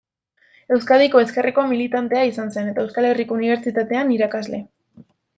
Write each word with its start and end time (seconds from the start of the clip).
Euskadiko 0.75 1.19
Ezkerreko 1.25 1.65
militantea 1.73 2.23
izan 2.29 2.49
zen, 2.55 2.71
eta 2.71 2.85
Euskal 2.85 3.07
Herriko 3.11 3.37
Unibertsitatean 3.41 4.15
irakasle. 4.15 4.63